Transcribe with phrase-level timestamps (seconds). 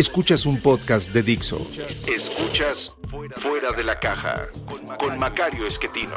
[0.00, 1.66] Escuchas un podcast de Dixo.
[2.08, 2.90] Escuchas
[3.36, 4.48] Fuera de la Caja
[4.98, 6.16] con Macario Esquetino.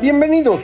[0.00, 0.62] Bienvenidos,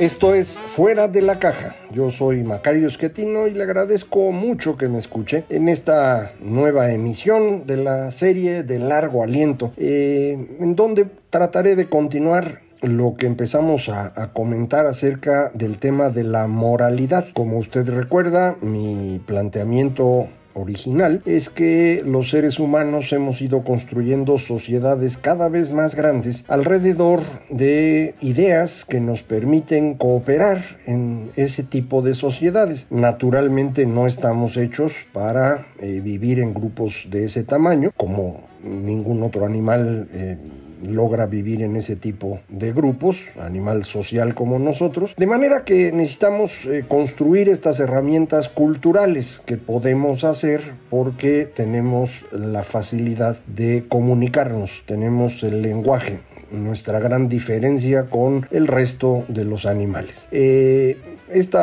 [0.00, 1.76] esto es Fuera de la Caja.
[1.92, 7.64] Yo soy Macario Esquetino y le agradezco mucho que me escuche en esta nueva emisión
[7.64, 13.88] de la serie de largo aliento, eh, en donde trataré de continuar lo que empezamos
[13.88, 17.26] a, comentar acerca del tema de la moralidad.
[17.34, 25.16] Como usted recuerda, mi planteamiento original es que los seres humanos hemos ido construyendo sociedades
[25.16, 32.14] cada vez más grandes alrededor de ideas que nos permiten cooperar en ese tipo de
[32.14, 32.88] sociedades.
[32.90, 39.44] Naturalmente no estamos hechos para eh, vivir en grupos de ese tamaño como ningún otro
[39.44, 40.38] animal eh,
[40.82, 46.64] logra vivir en ese tipo de grupos, animal social como nosotros, de manera que necesitamos
[46.64, 55.42] eh, construir estas herramientas culturales que podemos hacer porque tenemos la facilidad de comunicarnos, tenemos
[55.42, 56.20] el lenguaje,
[56.50, 60.26] nuestra gran diferencia con el resto de los animales.
[60.30, 61.58] Este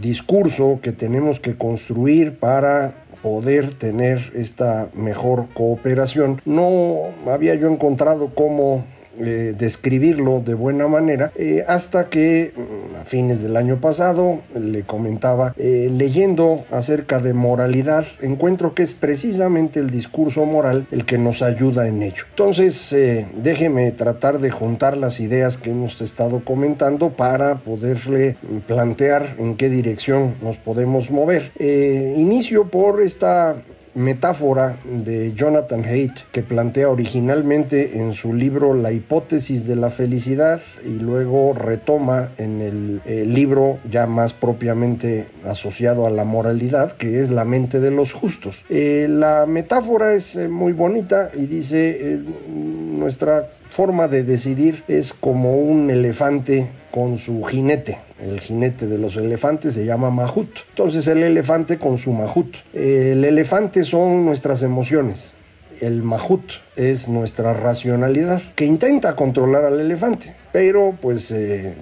[0.00, 6.42] discurso que tenemos que construir para poder tener esta mejor cooperación.
[6.44, 8.84] No había yo encontrado cómo
[9.18, 15.54] eh, describirlo de buena manera eh, hasta que mm, fines del año pasado le comentaba
[15.56, 21.42] eh, leyendo acerca de moralidad encuentro que es precisamente el discurso moral el que nos
[21.42, 22.24] ayuda en ello.
[22.30, 22.94] Entonces
[23.42, 29.68] déjeme tratar de juntar las ideas que hemos estado comentando para poderle plantear en qué
[29.68, 31.52] dirección nos podemos mover.
[31.58, 33.56] Inicio por esta
[33.94, 40.60] metáfora de Jonathan Haidt que plantea originalmente en su libro La hipótesis de la felicidad
[40.84, 43.02] y luego retoma en el,
[43.34, 48.64] libro ya más propiamente asociado a la moralidad que es La mente de los justos.
[48.68, 55.12] Eh, la metáfora es eh, muy bonita y dice eh, nuestra forma de decidir es
[55.12, 57.98] como un elefante con su jinete.
[58.24, 60.48] El jinete de los elefantes se llama Mahut.
[60.70, 62.56] Entonces el elefante con su Mahut.
[62.72, 65.34] El elefante son nuestras emociones.
[65.80, 70.34] El Mahut es nuestra racionalidad que intenta controlar al elefante.
[70.52, 71.74] Pero pues eh,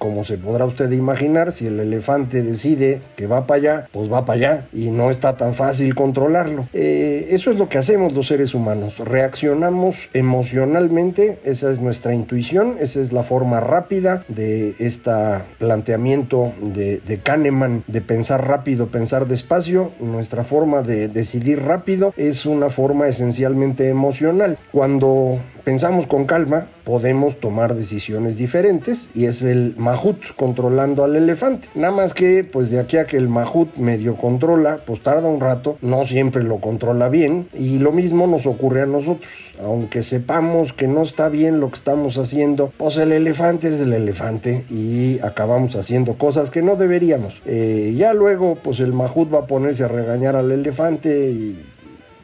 [0.00, 4.24] como se podrá usted imaginar, si el elefante decide que va para allá, pues va
[4.24, 6.66] para allá y no está tan fácil controlarlo.
[6.72, 12.76] Eh, eso es lo que hacemos los seres humanos, reaccionamos emocionalmente, esa es nuestra intuición,
[12.80, 15.10] esa es la forma rápida de este
[15.58, 22.46] planteamiento de, de Kahneman de pensar rápido, pensar despacio, nuestra forma de decidir rápido es
[22.46, 24.56] una forma esencialmente emocional.
[24.72, 31.68] Cuando pensamos con calma, podemos tomar decisiones diferentes y es el Mahut controlando al elefante.
[31.76, 35.38] Nada más que, pues de aquí a que el Mahut medio controla, pues tarda un
[35.38, 39.30] rato, no siempre lo controla bien y lo mismo nos ocurre a nosotros.
[39.62, 43.92] Aunque sepamos que no está bien lo que estamos haciendo, pues el elefante es el
[43.92, 47.42] elefante y acabamos haciendo cosas que no deberíamos.
[47.46, 51.64] Eh, ya luego, pues el Mahut va a ponerse a regañar al elefante y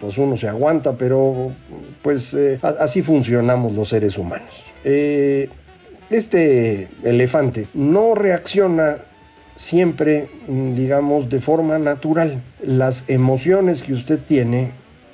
[0.00, 1.52] pues uno se aguanta, pero
[2.02, 4.62] pues eh, así funcionamos los seres humanos.
[4.84, 5.48] Eh,
[6.10, 8.98] este elefante no reacciona
[9.56, 12.42] siempre, digamos, de forma natural.
[12.62, 14.70] Las emociones que usted tiene,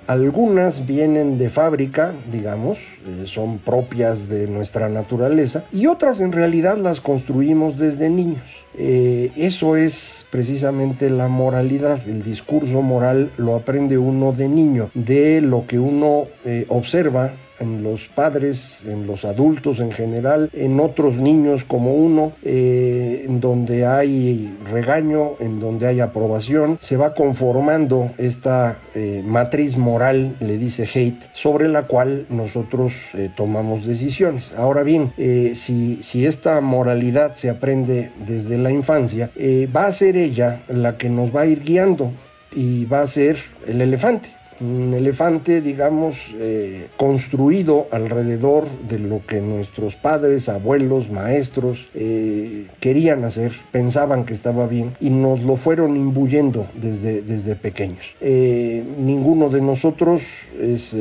[0.07, 6.77] algunas vienen de fábrica, digamos, eh, son propias de nuestra naturaleza, y otras en realidad
[6.77, 8.43] las construimos desde niños.
[8.75, 12.09] eso es precisamente la moralidad.
[12.09, 16.25] El discurso moral lo aprende uno de niño, de lo que uno
[16.69, 23.25] observa en los padres, en los adultos en general, en otros niños como uno, eh,
[23.27, 30.37] en donde hay regaño, en donde hay aprobación, se va conformando esta eh, matriz moral,
[30.41, 34.55] le dice Hate, sobre la cual nosotros eh, tomamos decisiones.
[34.57, 35.13] Ahora bien,
[35.55, 39.31] si, si esta moralidad se aprende desde la infancia,
[39.75, 42.13] va a ser ella la que nos va a ir guiando
[42.55, 49.41] y va a ser el elefante un elefante, digamos, eh, construido alrededor de lo que
[49.41, 55.97] nuestros padres, abuelos, maestros eh, querían hacer, pensaban que estaba bien y nos lo fueron
[55.97, 58.15] imbuyendo desde, desde pequeños.
[58.21, 60.23] Eh, ninguno de nosotros
[60.61, 60.97] es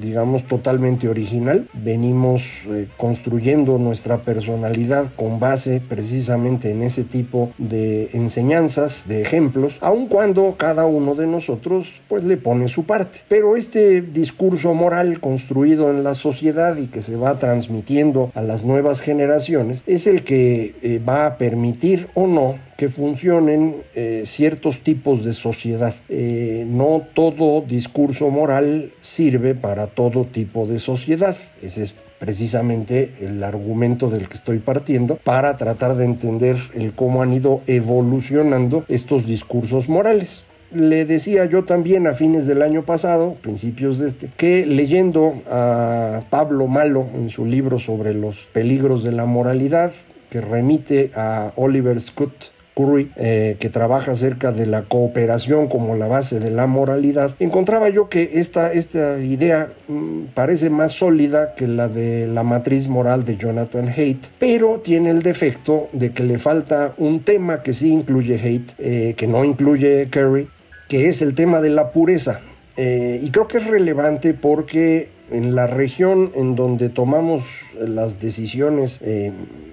[0.00, 1.68] digamos, totalmente original.
[1.72, 9.78] Venimos eh, construyendo nuestra personalidad con base precisamente en ese tipo de enseñanzas, de ejemplos,
[9.80, 13.20] aun cuando cada uno de nosotros pues le pone su parte.
[13.28, 18.64] Pero este discurso moral construido en la sociedad y que se va transmitiendo a las
[18.64, 24.80] nuevas generaciones es el que eh, va a permitir o no que funcionen eh, ciertos
[24.80, 25.94] tipos de sociedad.
[26.08, 31.36] Eh, no todo discurso moral sirve para todo tipo de sociedad.
[31.62, 37.22] Ese es precisamente el argumento del que estoy partiendo para tratar de entender el cómo
[37.22, 40.44] han ido evolucionando estos discursos morales.
[40.72, 46.22] Le decía yo también a fines del año pasado, principios de este, que leyendo a
[46.28, 49.92] Pablo Malo en su libro sobre los peligros de la moralidad,
[50.28, 56.06] que remite a Oliver Scott Curry, eh, que trabaja acerca de la cooperación como la
[56.06, 61.66] base de la moralidad, encontraba yo que esta, esta idea mm, parece más sólida que
[61.66, 66.38] la de la matriz moral de Jonathan Haidt, pero tiene el defecto de que le
[66.38, 70.48] falta un tema que sí incluye Haidt, eh, que no incluye Curry,
[70.88, 72.40] que es el tema de la pureza.
[72.76, 77.42] Eh, y creo que es relevante porque en la región en donde tomamos
[77.80, 79.65] las decisiones Mm,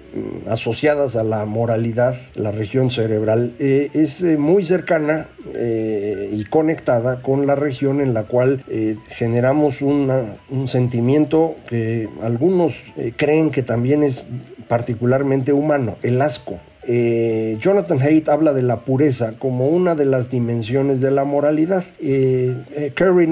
[0.48, 7.22] asociadas a la moralidad, la región cerebral, eh, es eh, muy cercana eh, y conectada
[7.22, 8.64] con la región en la cual
[9.08, 12.74] generamos un sentimiento que algunos
[13.16, 14.24] creen que también es
[14.68, 16.58] particularmente humano, el asco.
[16.86, 21.84] Jonathan Haidt habla de la pureza como una de las dimensiones de la moralidad.
[22.00, 22.54] Eh,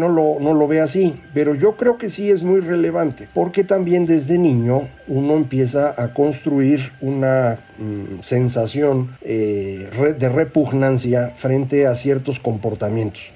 [0.09, 4.07] lo, no lo ve así, pero yo creo que sí es muy relevante, porque también
[4.07, 13.31] desde niño uno empieza a construir una mm, sensación de repugnancia frente a ciertos comportamientos.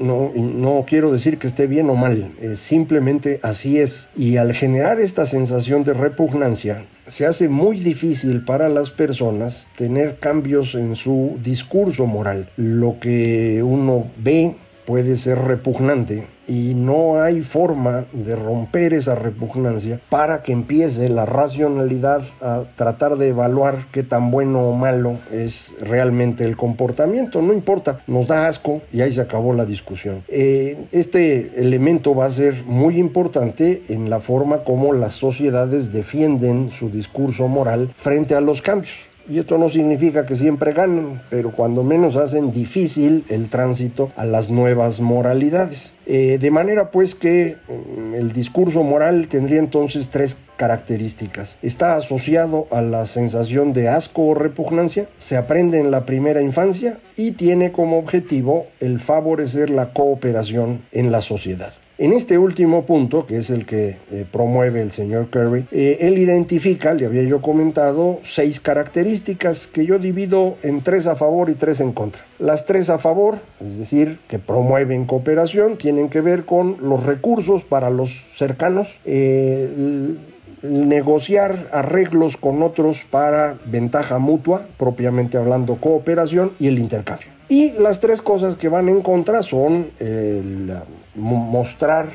[0.00, 4.10] No, no, quiero decir que esté bien o mal, simplemente así es.
[4.16, 10.18] Y al generar esta sensación de repugnancia, se hace muy difícil para las personas tener
[10.18, 12.48] cambios en su discurso moral.
[12.56, 20.00] Lo que uno ve puede ser repugnante y no hay forma de romper esa repugnancia
[20.08, 25.74] para que empiece la racionalidad a tratar de evaluar qué tan bueno o malo es
[25.80, 27.40] realmente el comportamiento.
[27.40, 30.22] No importa, nos da asco y ahí se acabó la discusión.
[30.28, 36.70] Eh, este elemento va a ser muy importante en la forma como las sociedades defienden
[36.70, 39.13] su discurso moral frente a los cambios.
[39.28, 44.24] Y esto no significa que siempre ganen, pero cuando menos hacen difícil el tránsito a
[44.26, 45.94] las nuevas moralidades.
[46.06, 51.58] Eh, de manera pues que mm, el discurso moral tendría entonces tres características.
[51.62, 56.98] Está asociado a la sensación de asco o repugnancia, se aprende en la primera infancia
[57.16, 61.72] y tiene como objetivo el favorecer la cooperación en la sociedad.
[61.96, 66.18] En este último punto, que es el que eh, promueve el señor Curry, eh, él
[66.18, 71.54] identifica, le había yo comentado, seis características que yo divido en tres a favor y
[71.54, 72.22] tres en contra.
[72.40, 77.62] Las tres a favor, es decir, que promueven cooperación, tienen que ver con los recursos
[77.62, 80.16] para los cercanos, eh,
[80.62, 87.28] negociar arreglos con otros para ventaja mutua, propiamente hablando cooperación y el intercambio.
[87.48, 90.72] Y las tres cosas que van en contra son el
[91.14, 92.10] mostrar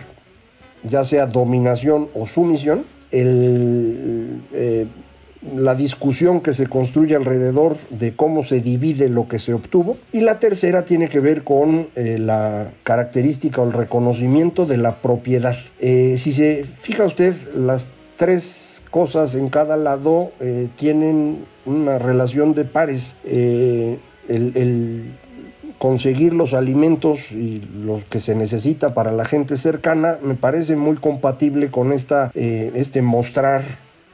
[0.84, 4.88] ya sea dominación o sumisión, eh,
[5.56, 9.98] la discusión que se construye alrededor de cómo se divide lo que se obtuvo.
[10.12, 14.96] Y la tercera tiene que ver con eh, la característica o el reconocimiento de la
[14.98, 15.56] propiedad.
[15.80, 17.88] Eh, si se fija usted, las
[18.18, 20.32] tres cosas en cada lado
[20.76, 23.16] tienen una relación de pares.
[23.24, 24.00] el
[25.80, 30.98] conseguir los alimentos y los que se necesita para la gente cercana me parece muy
[30.98, 33.64] compatible con esta, eh, este mostrar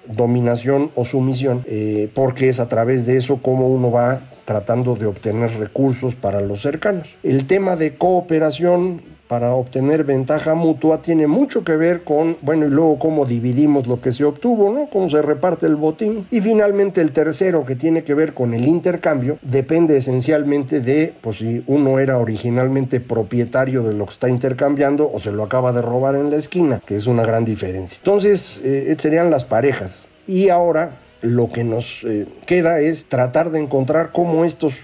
[0.07, 5.07] dominación o sumisión, eh, porque es a través de eso como uno va tratando de
[5.07, 7.15] obtener recursos para los cercanos.
[7.23, 12.69] El tema de cooperación para obtener ventaja mutua tiene mucho que ver con, bueno, y
[12.69, 14.87] luego cómo dividimos lo que se obtuvo, ¿no?
[14.91, 16.27] Cómo se reparte el botín.
[16.29, 21.37] Y finalmente el tercero, que tiene que ver con el intercambio, depende esencialmente de, pues
[21.37, 25.81] si uno era originalmente propietario de lo que está intercambiando o se lo acaba de
[25.81, 27.97] robar en la esquina, que es una gran diferencia.
[27.97, 30.07] Entonces, eh, serían las parejas.
[30.27, 34.75] Y ahora lo que nos eh, queda es tratar de encontrar cómo estos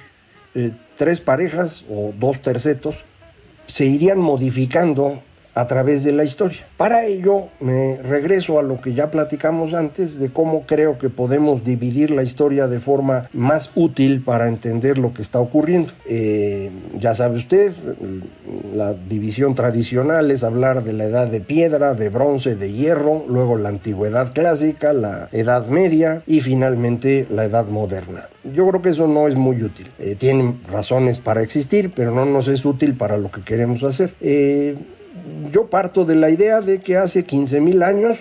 [0.56, 3.04] eh, tres parejas o dos tercetos
[3.68, 5.22] se irían modificando
[5.54, 6.60] a través de la historia.
[6.78, 11.64] Para ello me regreso a lo que ya platicamos antes de cómo creo que podemos
[11.64, 15.92] dividir la historia de forma más útil para entender lo que está ocurriendo.
[16.08, 17.74] Eh, ya sabe usted,
[18.74, 23.58] la división tradicional es hablar de la edad de piedra, de bronce, de hierro, luego
[23.58, 28.28] la antigüedad clásica, la edad media y finalmente la edad moderna.
[28.56, 29.88] Yo creo que eso no es muy útil.
[30.00, 34.14] Eh, tienen razones para existir, pero no nos es útil para lo que queremos hacer.
[34.20, 34.76] Eh,
[35.52, 38.20] yo parto de la idea de que hace 15 mil años,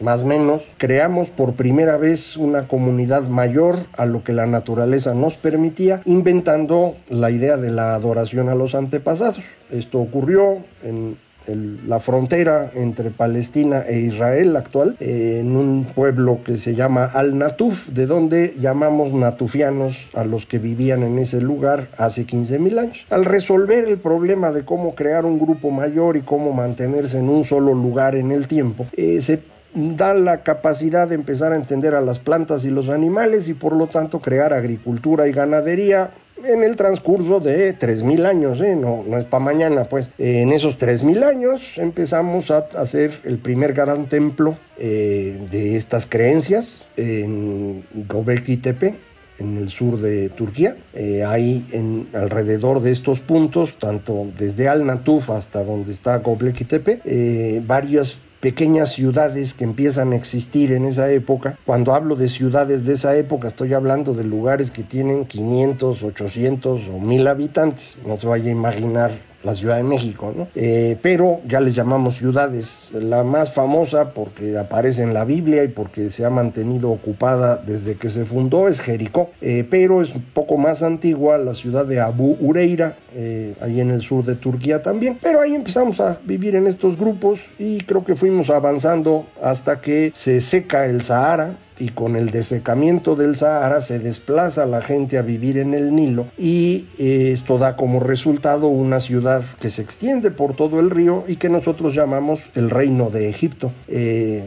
[0.00, 5.14] más o menos, creamos por primera vez una comunidad mayor a lo que la naturaleza
[5.14, 9.44] nos permitía, inventando la idea de la adoración a los antepasados.
[9.70, 11.16] Esto ocurrió en
[11.54, 18.06] la frontera entre Palestina e Israel actual, en un pueblo que se llama Al-Natuf, de
[18.06, 23.06] donde llamamos natufianos a los que vivían en ese lugar hace 15.000 años.
[23.10, 27.44] Al resolver el problema de cómo crear un grupo mayor y cómo mantenerse en un
[27.44, 29.40] solo lugar en el tiempo, eh, se
[29.74, 33.76] da la capacidad de empezar a entender a las plantas y los animales y por
[33.76, 36.10] lo tanto crear agricultura y ganadería
[36.44, 38.76] en el transcurso de 3.000 años, ¿eh?
[38.76, 40.10] no, no es para mañana, pues.
[40.18, 46.86] en esos 3.000 años empezamos a hacer el primer gran templo eh, de estas creencias
[46.96, 48.94] en Göbekli Tepe,
[49.38, 50.76] en el sur de Turquía.
[50.94, 56.64] Eh, hay en, alrededor de estos puntos, tanto desde Al Natuf hasta donde está Göbekli
[56.64, 61.58] Tepe, eh, varias pequeñas ciudades que empiezan a existir en esa época.
[61.66, 66.88] Cuando hablo de ciudades de esa época, estoy hablando de lugares que tienen 500, 800
[66.88, 67.98] o 1000 habitantes.
[68.06, 70.48] No se vaya a imaginar la Ciudad de México, ¿no?
[70.54, 72.90] Eh, pero ya les llamamos ciudades.
[72.92, 77.94] La más famosa porque aparece en la Biblia y porque se ha mantenido ocupada desde
[77.94, 82.00] que se fundó es Jericó, eh, pero es un poco más antigua la ciudad de
[82.00, 85.18] Abu Ureira, eh, ahí en el sur de Turquía también.
[85.20, 90.10] Pero ahí empezamos a vivir en estos grupos y creo que fuimos avanzando hasta que
[90.14, 95.22] se seca el Sahara y con el desecamiento del Sahara se desplaza la gente a
[95.22, 100.30] vivir en el Nilo y eh, esto da como resultado una ciudad que se extiende
[100.30, 103.72] por todo el río y que nosotros llamamos el reino de Egipto.
[103.88, 104.44] Eh,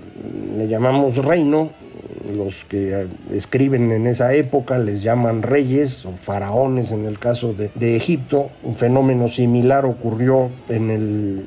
[0.58, 1.72] le llamamos reino,
[2.36, 7.72] los que escriben en esa época les llaman reyes o faraones en el caso de,
[7.76, 8.50] de Egipto.
[8.64, 11.46] Un fenómeno similar ocurrió en el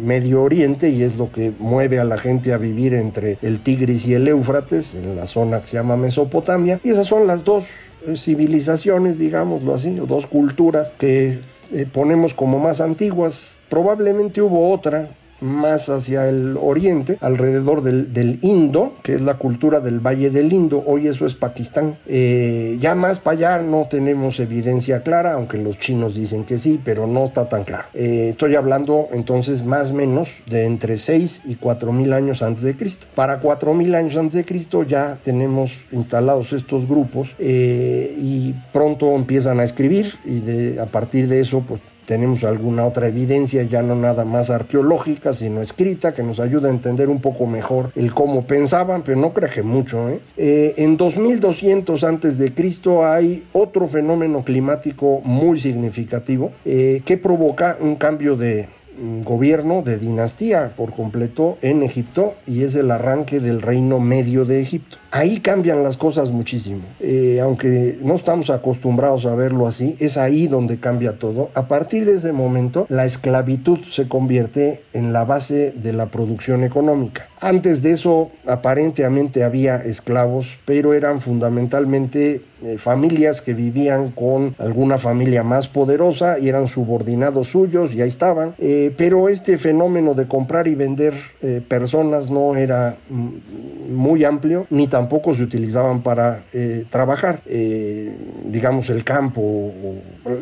[0.00, 4.06] Medio Oriente y es lo que mueve a la gente a vivir entre el Tigris
[4.06, 6.80] y el Éufrates, en la zona que se llama Mesopotamia.
[6.82, 7.66] Y esas son las dos
[8.06, 11.40] eh, civilizaciones, digámoslo así, o dos culturas que
[11.72, 13.60] eh, ponemos como más antiguas.
[13.68, 20.00] Probablemente hubo otra más hacia el oriente, alrededor del, Indo, que es la cultura del
[20.00, 21.96] Valle del Indo, hoy eso es Pakistán.
[22.06, 26.80] Eh, ya más para allá no tenemos evidencia clara, aunque los chinos dicen que sí,
[26.82, 27.84] pero no está tan claro.
[27.94, 32.62] Eh, estoy hablando entonces más o menos de entre 6 y 4 mil años antes
[32.62, 33.06] de Cristo.
[33.14, 39.14] Para 4 mil años antes de Cristo ya tenemos instalados estos grupos eh, y pronto
[39.14, 41.80] empiezan a escribir y a partir de eso pues
[42.10, 46.72] tenemos alguna otra evidencia, ya no nada más arqueológica, sino escrita, que nos ayuda a
[46.72, 50.08] entender un poco mejor el cómo pensaban, pero no creo que mucho.
[50.08, 50.18] ¿eh?
[50.36, 57.76] Eh, en 2200 antes de Cristo hay otro fenómeno climático muy significativo eh, que provoca
[57.78, 58.68] un cambio de
[59.24, 64.60] gobierno de dinastía por completo en Egipto y es el arranque del reino medio de
[64.60, 64.98] Egipto.
[65.12, 66.82] Ahí cambian las cosas muchísimo.
[67.00, 71.50] Eh, aunque no estamos acostumbrados a verlo así, es ahí donde cambia todo.
[71.54, 76.62] A partir de ese momento, la esclavitud se convierte en la base de la producción
[76.62, 77.26] económica.
[77.40, 84.98] Antes de eso, aparentemente había esclavos, pero eran fundamentalmente eh, familias que vivían con alguna
[84.98, 88.54] familia más poderosa y eran subordinados suyos y ahí estaban.
[88.58, 91.14] Eh, pero este fenómeno de comprar y vender
[91.68, 97.40] personas no era mm, muy amplio, ni tampoco tampoco se utilizaban para eh, trabajar.
[97.46, 98.14] Eh,
[98.44, 99.72] digamos, el campo,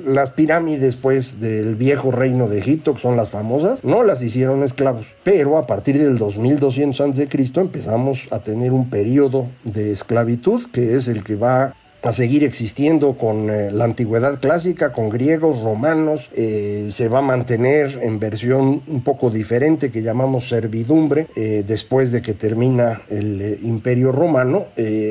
[0.05, 4.65] las pirámides, pues, del viejo reino de Egipto, que son las famosas, no las hicieron
[4.65, 5.07] esclavos.
[5.23, 7.29] Pero a partir del 2200 a.C.
[7.61, 13.15] empezamos a tener un periodo de esclavitud, que es el que va a seguir existiendo
[13.15, 18.83] con eh, la antigüedad clásica, con griegos, romanos, eh, se va a mantener en versión
[18.87, 24.67] un poco diferente que llamamos servidumbre eh, después de que termina el imperio romano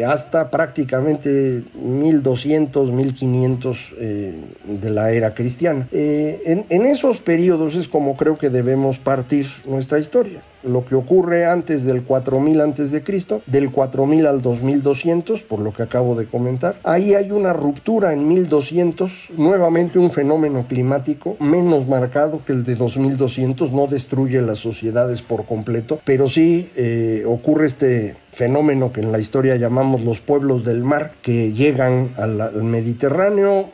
[0.07, 5.87] hasta prácticamente 1200, 1500 de la era cristiana.
[5.91, 10.41] En, en esos periodos es como creo que debemos partir nuestra historia.
[10.63, 15.73] Lo que ocurre antes del 4000 antes de Cristo, del 4000 al 2200, por lo
[15.73, 16.75] que acabo de comentar.
[16.83, 22.75] Ahí hay una ruptura en 1200, nuevamente un fenómeno climático menos marcado que el de
[22.75, 29.11] 2200, no destruye las sociedades por completo, pero sí eh, ocurre este fenómeno que en
[29.11, 33.69] la historia llamamos los pueblos del mar, que llegan al, Mediterráneo,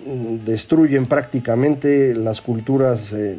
[0.45, 3.37] destruyen prácticamente las culturas, eh,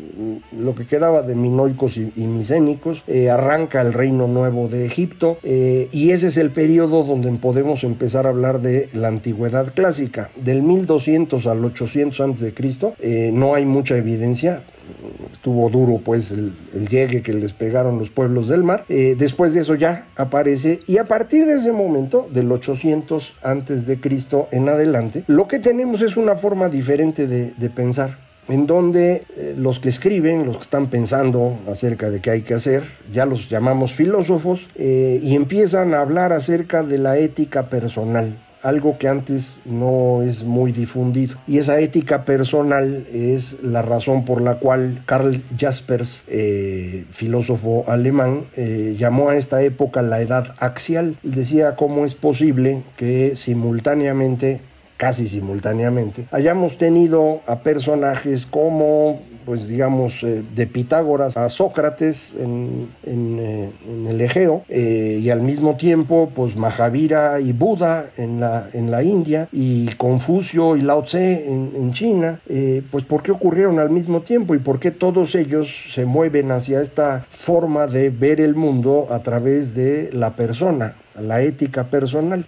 [0.52, 5.88] lo que quedaba de minoicos y, micénicos, eh, arranca el reino nuevo de Egipto, eh,
[5.92, 10.30] y ese es el periodo donde podemos empezar a hablar de la antigüedad clásica.
[10.36, 13.32] Del 1200 al 800 a.C.
[13.32, 14.62] no hay mucha evidencia,
[15.44, 16.54] estuvo duro pues el,
[16.88, 18.86] llegue que les pegaron los pueblos del mar.
[18.88, 23.84] Eh, después de eso ya aparece y a partir de ese momento, del 800 antes
[23.84, 28.16] de Cristo en adelante, lo que tenemos es una forma diferente de, pensar
[28.48, 32.54] en donde eh, los que escriben, los que están pensando acerca de qué hay que
[32.54, 38.38] hacer, ya los llamamos filósofos, eh, y empiezan a hablar acerca de la ética personal
[38.64, 41.36] algo que antes no es muy difundido.
[41.46, 48.46] Y esa ética personal es la razón por la cual Karl Jaspers, eh, filósofo alemán,
[48.56, 51.16] eh, llamó a esta época la edad axial.
[51.22, 54.60] Decía cómo es posible que simultáneamente
[54.96, 62.88] casi simultáneamente, hayamos tenido a personajes como pues digamos, eh, de Pitágoras a Sócrates en,
[63.04, 63.70] eh,
[64.08, 69.02] el Egeo eh, y al mismo tiempo, pues Mahavira y Buda en la, en la
[69.02, 72.40] India y Confucio y Lao Tse en, en China,
[72.90, 76.80] pues ¿por qué ocurrieron al mismo tiempo y por qué todos ellos se mueven hacia
[76.80, 80.96] esta forma de ver el mundo a través de la persona?
[81.20, 82.44] la ética personal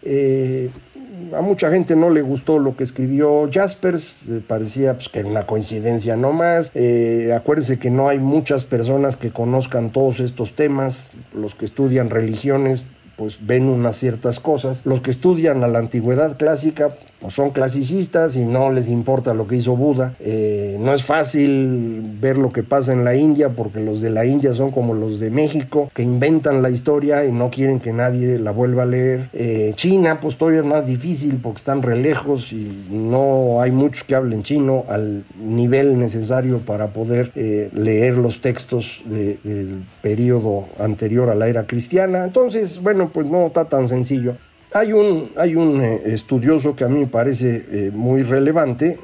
[1.34, 5.46] a mucha gente no le gustó lo que escribió Jaspers, parecía pues, que era una
[5.46, 6.70] coincidencia nomás.
[6.74, 12.10] Eh, acuérdense que no hay muchas personas que conozcan todos estos temas, los que estudian
[12.10, 12.84] religiones
[13.16, 14.84] pues ven unas ciertas cosas.
[14.84, 19.46] Los que estudian a la antigüedad clásica pues son clasicistas y no les importa lo
[19.46, 20.14] que hizo Buda.
[20.20, 24.26] Eh, no es fácil ver lo que pasa en la India porque los de la
[24.26, 28.38] India son como los de México, que inventan la historia y no quieren que nadie
[28.38, 29.28] la vuelva a leer.
[29.32, 34.04] Eh, China, pues todavía es más difícil porque están re lejos y no hay muchos
[34.04, 41.30] que hablen chino al nivel necesario para poder eh, leer los textos del periodo anterior
[41.30, 42.24] a la era cristiana.
[42.24, 44.36] Entonces, bueno, pues no está tan sencillo.
[44.72, 48.98] Hay un, hay un eh, estudioso que a mí me parece eh, muy relevante,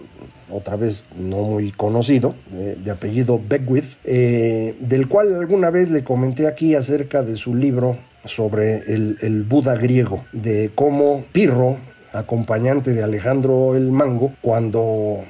[0.51, 6.47] otra vez no muy conocido, eh, de apellido Beckwith, del cual alguna vez le comenté
[6.47, 11.79] aquí acerca de su libro sobre el, el Buda griego, de cómo Pirro,
[12.13, 15.25] acompañante de Alejandro el Mango, cuando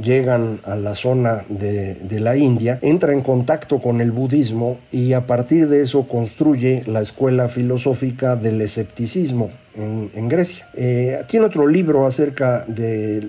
[0.00, 5.26] llegan a la zona de, la India, entra en contacto con el budismo y a
[5.26, 10.68] partir de eso construye la escuela filosófica del escepticismo en, Grecia.
[10.74, 13.28] Eh, tiene otro libro acerca de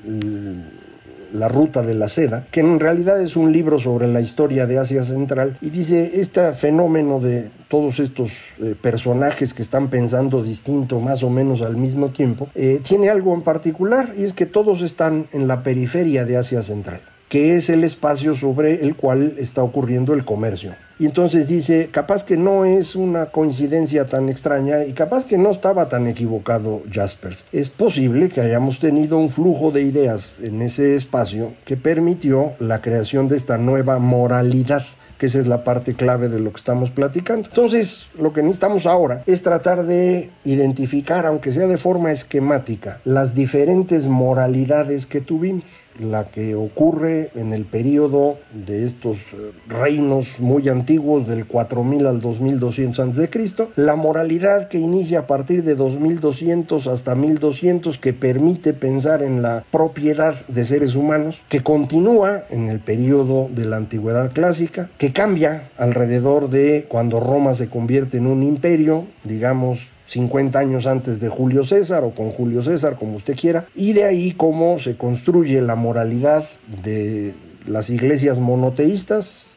[1.35, 4.79] la ruta de la seda, que en realidad es un libro sobre la historia de
[4.79, 10.99] Asia Central y dice este fenómeno de todos estos eh, personajes que están pensando distinto
[10.99, 14.81] más o menos al mismo tiempo, eh, tiene algo en particular y es que todos
[14.81, 19.63] están en la periferia de Asia Central que es el espacio sobre el cual está
[19.63, 20.75] ocurriendo el comercio.
[20.97, 25.51] Y entonces dice, capaz que no es una coincidencia tan extraña y capaz que no
[25.51, 27.45] estaba tan equivocado Jaspers.
[27.51, 32.81] Es posible que hayamos tenido un flujo de ideas en ese espacio que permitió la
[32.81, 34.85] creación de esta nueva moralidad
[35.17, 37.47] que esa es la parte clave de lo que estamos platicando.
[37.47, 43.33] Entonces, lo que necesitamos ahora es tratar de identificar, aunque sea de forma esquemática, las
[43.33, 45.63] diferentes moralidades que tuvimos
[45.99, 52.21] la que ocurre en el periodo de estos eh, reinos muy antiguos del 4000 al
[52.21, 53.29] 2200 a.C.,
[53.75, 59.63] la moralidad que inicia a partir de 2200 hasta 1200 que permite pensar en la
[59.71, 65.69] propiedad de seres humanos, que continúa en el periodo de la antigüedad clásica, que cambia
[65.77, 71.63] alrededor de cuando Roma se convierte en un imperio, digamos 50 años antes de Julio
[71.63, 75.75] César o con Julio César, como usted quiera, y de ahí cómo se construye la
[75.75, 76.45] moralidad
[76.83, 77.33] de
[77.65, 79.47] las iglesias monoteístas,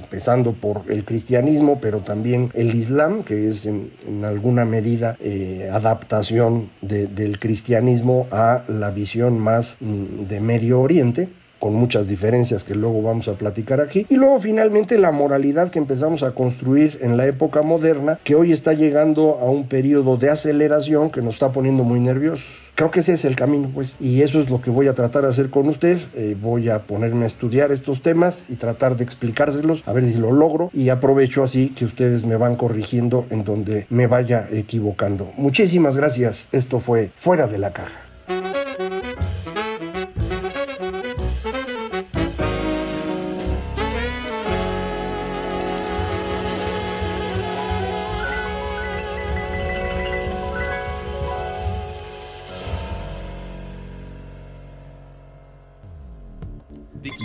[0.00, 3.90] empezando por el cristianismo, pero también el islam, que es en,
[4.24, 11.28] alguna medida eh, adaptación del cristianismo a la visión más mm, de Medio Oriente
[11.62, 14.04] con muchas diferencias que luego vamos a platicar aquí.
[14.08, 18.50] Y luego finalmente la moralidad que empezamos a construir en la época moderna, que hoy
[18.50, 22.48] está llegando a un periodo de aceleración que nos está poniendo muy nerviosos.
[22.74, 25.22] Creo que ese es el camino, pues, y eso es lo que voy a tratar
[25.22, 25.98] de hacer con usted.
[26.14, 30.18] Eh, voy a ponerme a estudiar estos temas y tratar de explicárselos, a ver si
[30.18, 35.30] lo logro, y aprovecho así que ustedes me van corrigiendo en donde me vaya equivocando.
[35.36, 36.48] Muchísimas gracias.
[36.50, 38.11] Esto fue Fuera de la Caja.